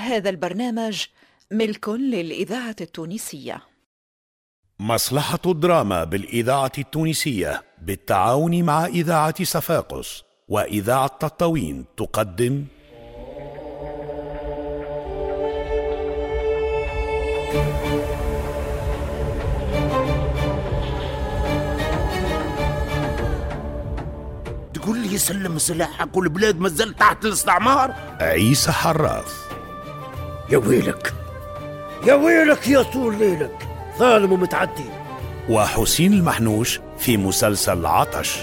[0.00, 1.04] هذا البرنامج
[1.50, 3.62] ملك للإذاعة التونسية.
[4.80, 12.64] مصلحة الدراما بالإذاعة التونسية بالتعاون مع إذاعة صفاقس وإذاعة تطاوين تقدم.
[24.74, 29.49] تقول لي سلم سلاحك والبلاد مازال تحت الاستعمار؟ عيسى حراث.
[30.50, 31.14] يا ويلك.
[32.06, 33.68] يا ويلك يا طول ليلك.
[33.98, 34.84] ظالم ومتعدي.
[35.48, 38.38] وحسين المحنوش في مسلسل عطش.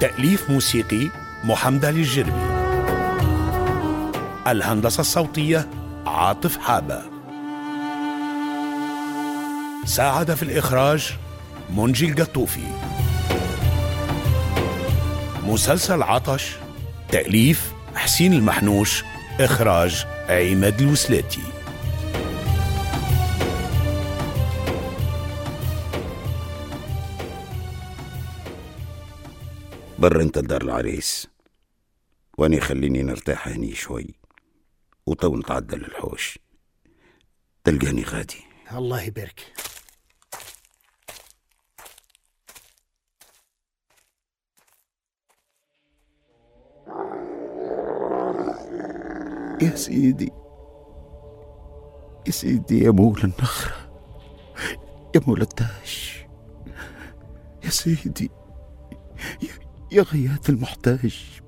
[0.00, 1.08] تأليف موسيقي
[1.44, 2.60] محمد علي الجربي.
[4.46, 5.68] الهندسة الصوتية
[6.06, 7.02] عاطف حابة.
[9.84, 11.16] ساعد في الإخراج
[11.76, 12.66] منجي القطوفي.
[15.42, 16.56] مسلسل عطش
[17.08, 19.04] تأليف حسين المحنوش
[19.40, 21.42] إخراج عماد الوسلاتي.
[29.98, 31.26] بر انت لدار العريس
[32.38, 34.14] واني خليني نرتاح هني شوي
[35.06, 36.38] وتو نتعدى للحوش
[37.64, 38.44] تلقاني غادي.
[38.72, 39.40] الله يبارك.
[49.62, 50.32] يا سيدي.
[52.26, 53.74] يا سيدي يا مولى النخرة.
[55.14, 56.24] يا مولى التاج
[57.64, 58.30] يا سيدي.
[59.42, 59.48] يا,
[59.92, 61.40] يا غياث المحتاج.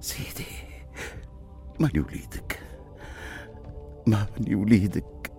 [0.00, 0.46] سيدي
[1.80, 2.60] ماني وليدك
[4.06, 5.32] ما ماني وليدك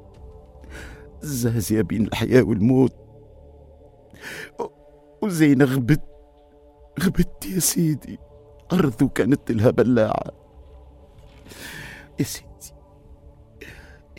[1.22, 2.95] زازية بين الحياة والموت.
[5.23, 6.04] وزين غبت
[7.04, 8.20] غبت يا سيدي.
[8.73, 10.47] أرض كانت لها بلاعة
[12.19, 12.47] يا سيدي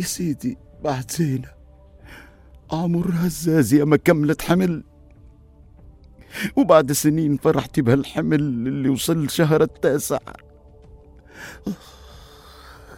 [0.00, 1.48] يا سيدي بعد زينة
[2.72, 4.84] عمرها الزازية ما كملت حمل
[6.56, 10.18] وبعد سنين فرحتي بهالحمل اللي وصل شهر التاسع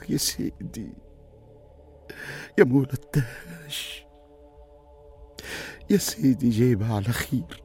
[0.09, 0.93] يا سيدي
[2.59, 4.03] يا مولى التاج
[5.91, 7.63] يا سيدي جايبها على خير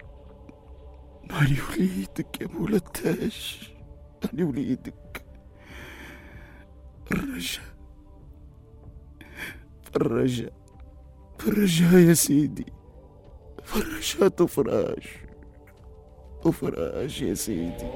[1.32, 3.60] ماني وليدك يا مولى التاج
[4.26, 5.25] ماني وليدك
[7.16, 7.64] الرجاء
[9.96, 10.54] الرجاء
[11.40, 12.66] فرجها يا سيدي.
[13.64, 15.08] فرجها تفراش
[16.44, 17.88] تفراش يا سيدي.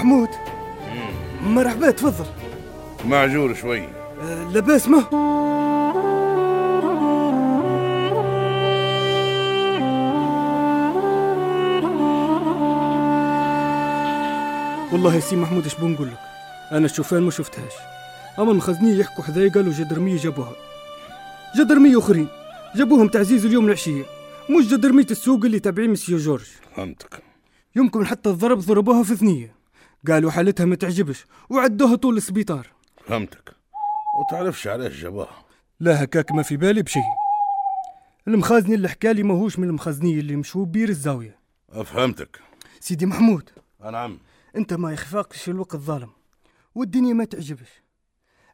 [0.00, 0.28] محمود.
[1.42, 2.24] مرحبا تفضل.
[3.04, 3.80] معجور شوي.
[3.80, 4.98] أه لاباس ما؟
[14.92, 16.18] والله يا سي محمود اش بنقول لك؟
[16.72, 17.72] أنا الشوفان ما شفتهاش.
[18.38, 20.52] أما المخزنية يحكوا حذايا قالوا جدرمية جابوها.
[21.56, 22.28] جدرمية أخرين.
[22.76, 24.04] جابوهم تعزيز اليوم العشية.
[24.50, 26.46] مش جدرمية السوق اللي تابعين مسيو جورج.
[26.76, 27.22] فهمتك.
[27.76, 29.59] يمكن حتى الضرب ضربوها في ثنية.
[30.08, 32.66] قالوا حالتها ما تعجبش وعدوها طول السبيطار.
[33.06, 33.56] فهمتك.
[34.20, 35.44] وتعرفش علاش جابوها؟
[35.80, 37.02] لا هكاك ما في بالي بشيء
[38.28, 41.38] المخازني اللي حكالي ماهوش من المخازنية اللي مشهور بير الزاوية.
[41.84, 42.40] فهمتك.
[42.80, 43.50] سيدي محمود.
[43.92, 44.18] نعم
[44.56, 46.10] أنت ما يخفاقش الوقت ظالم
[46.74, 47.82] والدنيا ما تعجبش.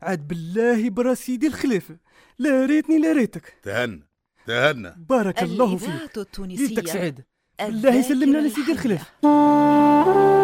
[0.02, 1.96] عاد بالله برا سيدي الخلافة
[2.38, 3.54] لا ريتني لا ريتك.
[3.62, 4.08] تهنى
[4.46, 4.94] تهنى.
[5.08, 5.88] بارك الله فيك.
[5.88, 6.82] ليلتك التونسية.
[6.82, 7.26] سعيدة.
[7.60, 8.72] بالله يسلمنا لسيدي الحية.
[8.72, 10.35] الخلافة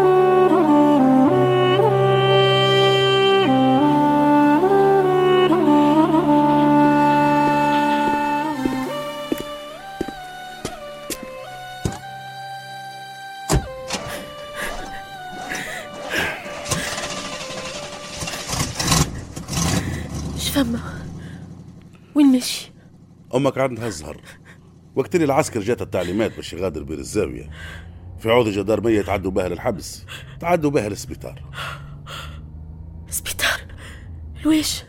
[20.62, 20.80] شفما
[22.14, 22.72] وين ماشي؟
[23.34, 24.20] أمك عندها الزهر
[24.96, 27.50] وقت اللي العسكر جات التعليمات باش يغادر بير الزاوية
[28.18, 30.04] في عوض الجدارمية تعدوا بها للحبس
[30.40, 31.42] تعدوا بها للسبيطار.
[33.08, 33.60] سبيطار؟
[34.42, 34.84] الواش؟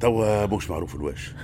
[0.00, 1.34] توا مش معروف الواش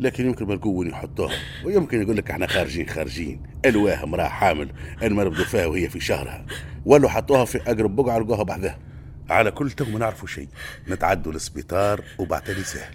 [0.00, 1.34] لكن يمكن وين يحطوها
[1.64, 3.42] ويمكن يقول لك إحنا خارجين خارجين.
[3.64, 6.46] الواه امراه حامل المرض فيها وهي في شهرها
[6.84, 8.91] ولو حطوها في أقرب بقعة لقوها بعدها.
[9.32, 10.48] على كل تو ما نعرفوا شيء.
[10.88, 12.94] نتعدوا للسبيطار وبعتلي سهل.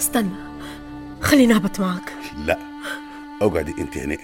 [0.00, 0.30] استنى
[1.20, 2.12] خليني أهبط معك.
[2.36, 2.58] لا
[3.42, 4.18] اقعدي أنت هنا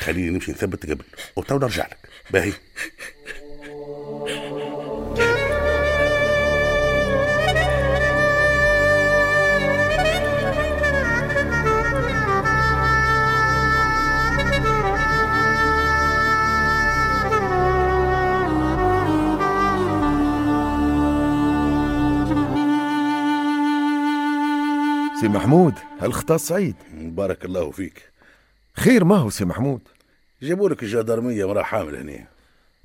[0.00, 1.04] خليني نمشي نثبت قبل.
[1.36, 1.98] وتو نرجع لك.
[2.30, 2.52] باهي.
[25.20, 28.09] سي محمود هالخطا سعيد؟ بارك الله فيك.
[28.72, 29.80] خير ما هو سي محمود؟
[30.42, 32.26] جابوا لك الجدرمية مرا حامل هنا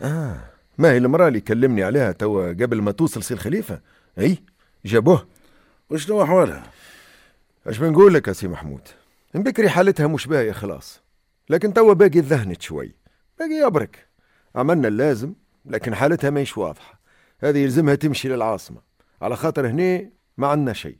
[0.01, 0.39] آه
[0.77, 3.81] ما هي المرأة اللي كلمني عليها توا قبل ما توصل سي الخليفة؟
[4.19, 4.37] أي
[4.85, 5.27] جابوه.
[5.89, 6.63] وشنو أحوالها؟
[7.67, 8.81] اش بنقول لك يا سي محمود؟
[9.35, 11.01] من بكري حالتها مش باهية خلاص.
[11.49, 12.95] لكن توا باقي ذهنت شوي
[13.39, 14.07] باقي يبرك.
[14.55, 15.33] عملنا اللازم
[15.65, 16.99] لكن حالتها ماهيش واضحة.
[17.39, 18.81] هذه يلزمها تمشي للعاصمة.
[19.21, 20.97] على خاطر هنا ما عندنا شيء.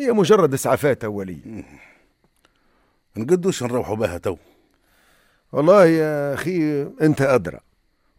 [0.00, 1.64] هي مجرد إسعافات أولية.
[3.16, 4.36] نقدوش نروحوا بها تو؟
[5.52, 7.60] والله يا أخي أنت أدرى.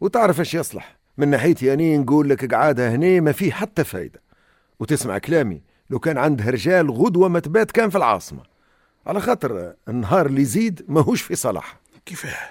[0.02, 0.98] وتعرف إيش يصلح.
[1.18, 4.22] من ناحيتي أني نقول لك قعادة هنا ما فيه حتى فايدة.
[4.80, 5.62] وتسمع كلامي.
[5.90, 8.44] لو كان عندها رجال غدوة ما تبات كان في العاصمة.
[9.08, 11.80] على خاطر النهار اللي يزيد ماهوش في صلاح.
[12.06, 12.50] كيفاه؟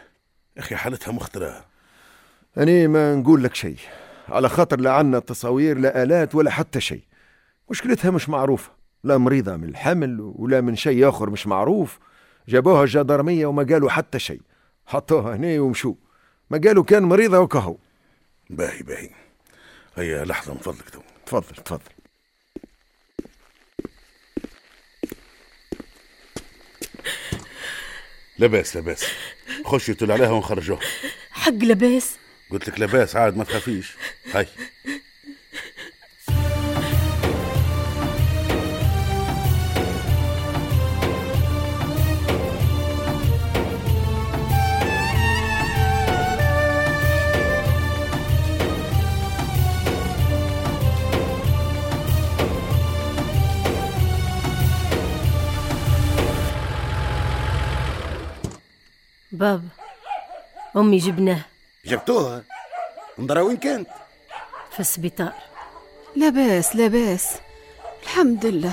[0.59, 1.65] أخي حالتها مخترة
[2.59, 3.77] أنا ما نقول لك شيء.
[4.29, 7.03] على خاطر لا عنا تصاوير لا آلات ولا حتى شيء.
[7.71, 8.71] مشكلتها مش معروفة.
[9.05, 11.99] لا مريضة من الحمل ولا من شيء آخر مش معروف.
[12.51, 14.41] جابوها الجدرمية وما قالوا حتى شيء.
[14.87, 15.95] حطوها هنا ومشوا.
[16.51, 17.77] ما قالوا كان مريضة وكهو.
[18.51, 19.11] باهي باهي.
[19.97, 21.01] هيا لحظة من فضلك تو.
[21.27, 21.81] تفضل تفضل.
[28.39, 29.05] لاباس لاباس
[29.65, 30.81] خشي تل عليها ونخرجوها.
[31.31, 32.17] حق لباس.
[32.51, 33.97] قلت لك لاباس عاد ما تخافيش.
[34.33, 34.47] هاي.
[59.41, 59.69] بابا
[60.77, 61.45] أمي جبناه.
[61.85, 62.43] جبتوها؟
[63.19, 63.89] انظرا وين كانت؟
[64.73, 65.33] في السبيطار.
[66.17, 67.39] لاباس لاباس.
[68.03, 68.73] الحمد لله.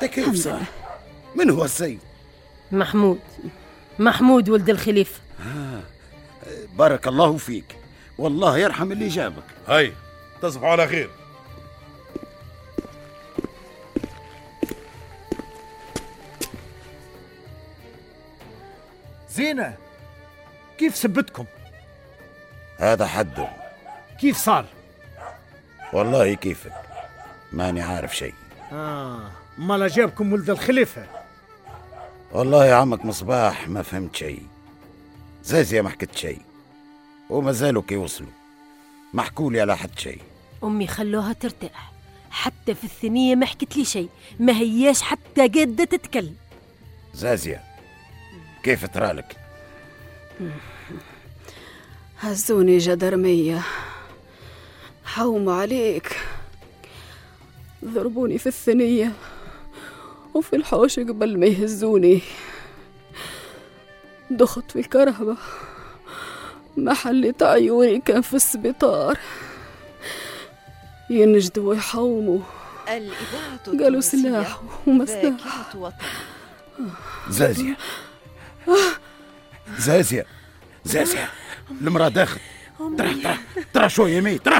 [0.00, 0.62] تا كيف الحمد صار.
[1.34, 2.00] من هو السيد؟
[2.72, 3.20] محمود.
[3.98, 5.20] محمود ولد الخليفة
[6.72, 7.76] بارك الله فيك.
[8.18, 9.44] والله يرحم اللي جابك.
[9.68, 9.92] هاي
[10.42, 11.10] تصبحوا على خير.
[19.30, 19.76] زينة
[20.78, 21.44] كيف سبتكم؟
[22.78, 23.48] هذا حده
[24.20, 24.64] كيف صار؟
[25.92, 26.72] والله كيفك
[27.52, 28.34] ماني عارف شيء.
[28.72, 31.06] آه ما لا جابكم ولد الخليفة.
[32.32, 34.42] والله يا عمك مصباح ما فهمت شيء.
[35.42, 36.40] زازية ما حكت شيء.
[37.30, 38.30] وما زالوا كي وصلوا.
[39.14, 40.20] ما حكوا لي على حد شيء.
[40.64, 41.92] أمي خلوها ترتاح.
[42.30, 44.08] حتى في الثنية ما حكت لي شيء.
[44.40, 46.36] ما هياش حتى قادة تتكلم.
[47.14, 47.64] زازية
[48.62, 49.36] كيف ترالك
[52.18, 53.62] هزوني جدرمية.
[55.04, 56.20] حوم عليك.
[57.84, 59.12] ضربوني في الثنية
[60.34, 62.20] وفي الحوش قبل ما يهزوني.
[64.30, 65.36] دخت في الكرهبة.
[66.76, 69.18] محل عيوني كان في السبيطار.
[71.10, 72.40] ينجدوا ويحوموا.
[73.66, 75.72] قالوا سلاح ومسلاح.
[77.28, 77.76] زازية.
[79.78, 80.26] زازية.
[80.84, 81.30] زازية.
[81.70, 82.40] المرأة داخل.
[82.98, 83.38] ترى ترى
[83.72, 84.58] ترى شوية يمين ترى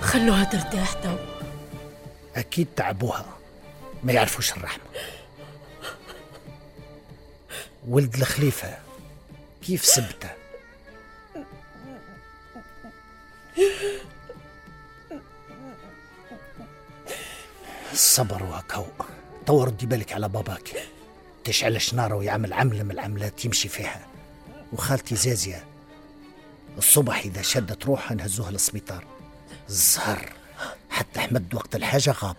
[0.00, 1.16] خلوها ترتاح تو.
[2.36, 3.38] أكيد تعبوها.
[4.04, 4.84] ما يعرفوش الرحمة.
[7.88, 8.78] ولد الخليفة
[9.62, 10.39] كيف سبته؟
[17.92, 18.84] الصبر وهكو
[19.46, 20.82] تو ردي بالك على باباك.
[21.44, 24.06] تشعل شنارة ويعمل عملة من العملات يمشي فيها.
[24.72, 25.64] وخالتي زازية
[26.78, 29.04] الصبح إذا شدت روحها نهزوها للسبيطار
[29.68, 30.32] الزهر
[30.90, 32.36] حتى أحمد وقت الحاجة غاب.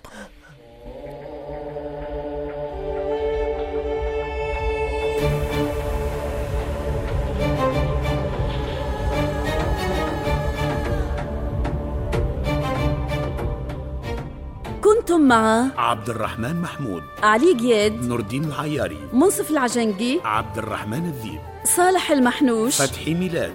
[15.32, 22.12] مع عبد الرحمن محمود علي جياد نور الدين العياري منصف العجنقي عبد الرحمن الذيب صالح
[22.12, 23.54] المحنوش فتحي ميلاد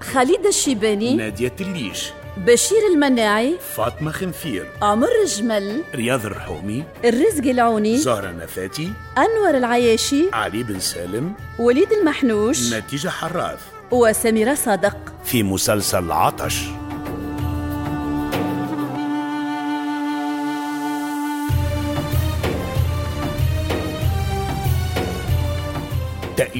[0.00, 8.30] خالد الشيباني نادية الليش بشير المناعي فاطمة خنفير عمر الجمل رياض الرحومي الرزق العوني زهرة
[8.30, 13.60] نفاتي أنور العياشي علي بن سالم وليد المحنوش نتيجة حراث.
[13.90, 14.96] وسميرة صادق.
[15.24, 16.64] في مسلسل عطش.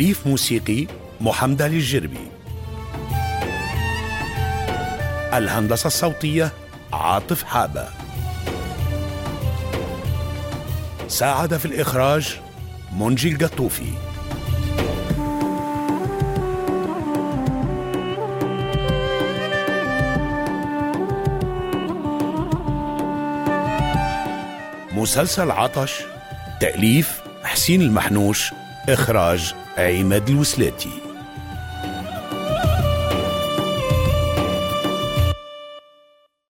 [0.01, 0.87] تأليف موسيقي
[1.21, 2.29] محمد علي الجربي.
[5.35, 6.53] الهندسة الصوتية
[6.93, 7.89] عاطف حابة.
[11.09, 12.41] ساعد في الإخراج
[12.97, 13.93] منجي القطوفي.
[24.93, 26.01] مسلسل عطش
[26.61, 28.53] تأليف حسين المحنوش
[28.89, 29.55] إخراج
[29.89, 31.10] عماد الوسلاتي.